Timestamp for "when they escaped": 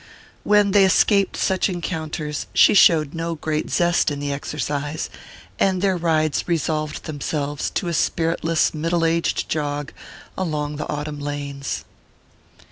0.43-1.37